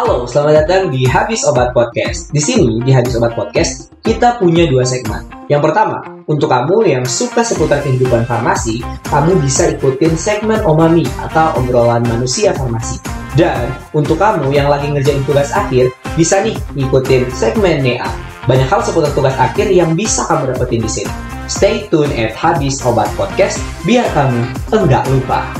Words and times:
Halo, 0.00 0.24
selamat 0.24 0.64
datang 0.64 0.88
di 0.88 1.04
Habis 1.04 1.44
Obat 1.44 1.76
Podcast. 1.76 2.32
Di 2.32 2.40
sini, 2.40 2.80
di 2.80 2.88
Habis 2.88 3.20
Obat 3.20 3.36
Podcast, 3.36 3.92
kita 4.00 4.40
punya 4.40 4.64
dua 4.64 4.80
segmen. 4.80 5.28
Yang 5.52 5.68
pertama, 5.68 6.00
untuk 6.24 6.48
kamu 6.48 6.88
yang 6.88 7.04
suka 7.04 7.44
seputar 7.44 7.84
kehidupan 7.84 8.24
farmasi, 8.24 8.80
kamu 9.12 9.36
bisa 9.44 9.68
ikutin 9.68 10.16
segmen 10.16 10.64
Omami 10.64 11.04
atau 11.28 11.52
obrolan 11.60 12.00
manusia 12.08 12.56
farmasi. 12.56 12.96
Dan 13.36 13.76
untuk 13.92 14.16
kamu 14.16 14.48
yang 14.48 14.72
lagi 14.72 14.88
ngerjain 14.88 15.20
tugas 15.28 15.52
akhir, 15.52 15.92
bisa 16.16 16.40
nih 16.40 16.56
ikutin 16.80 17.28
segmen 17.36 17.84
NEA. 17.84 18.08
Banyak 18.48 18.72
hal 18.72 18.80
seputar 18.80 19.12
tugas 19.12 19.36
akhir 19.36 19.68
yang 19.68 19.92
bisa 19.92 20.24
kamu 20.24 20.56
dapetin 20.56 20.80
di 20.80 20.88
sini. 20.88 21.12
Stay 21.44 21.92
tune 21.92 22.08
at 22.16 22.32
Habis 22.32 22.80
Obat 22.88 23.12
Podcast 23.20 23.60
biar 23.84 24.08
kamu 24.16 24.48
enggak 24.72 25.04
lupa. 25.12 25.59